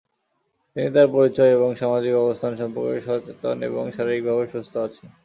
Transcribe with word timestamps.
তিনি 0.75 0.89
তাঁর 0.95 1.07
পরিচয় 1.15 1.51
এবং 1.57 1.69
সামাজিক 1.75 2.13
অবস্থান 2.17 2.51
সম্পর্কে 2.61 2.99
সচেতন 3.07 3.57
এবং 3.69 3.83
শারীরিকভাবে 3.95 4.43
সুস্থ 4.53 4.73
আছেন। 4.85 5.07